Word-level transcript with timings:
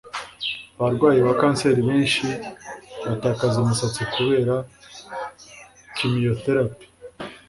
Abarwayi 0.77 1.19
ba 1.27 1.33
kanseri 1.41 1.81
benshi 1.89 2.25
batakaza 3.07 3.55
umusatsi 3.59 4.01
kubera 4.13 4.55
chimiotherapie 5.95 6.89